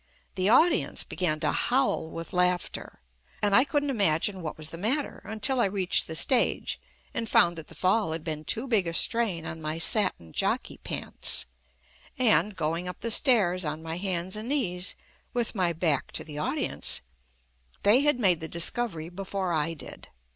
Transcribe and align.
The 0.33 0.49
audience 0.49 1.03
began 1.03 1.39
to 1.41 1.51
howl 1.51 2.09
with 2.09 2.33
laughter, 2.33 3.01
and 3.39 3.53
I 3.55 3.63
couldn't 3.63 3.91
imagine 3.91 4.41
what 4.41 4.57
was 4.57 4.71
the 4.71 4.77
matter, 4.79 5.21
until 5.25 5.59
I 5.61 5.65
reached 5.67 6.07
the 6.07 6.15
stage 6.15 6.79
and 7.13 7.29
found 7.29 7.55
that 7.55 7.67
the 7.67 7.75
fall 7.75 8.11
had 8.11 8.23
been 8.23 8.43
too 8.43 8.65
big 8.67 8.87
a 8.87 8.95
strain 8.95 9.45
on 9.45 9.61
my 9.61 9.77
satin 9.77 10.33
jockey 10.33 10.77
pants, 10.79 11.45
and— 12.17 12.55
going 12.55 12.87
up 12.87 13.01
the 13.01 13.11
stairs 13.11 13.63
on 13.63 13.83
my 13.83 13.97
hands 13.97 14.35
and 14.35 14.49
knees— 14.49 14.95
with 15.35 15.53
my 15.53 15.71
back 15.71 16.11
to 16.13 16.23
the 16.23 16.39
audience, 16.39 17.01
they 17.83 17.99
had 18.01 18.19
made 18.19 18.39
the 18.39 18.47
discovery 18.47 19.07
before 19.09 19.53
I 19.53 19.75
did. 19.75 20.07